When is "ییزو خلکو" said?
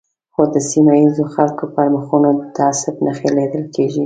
1.01-1.63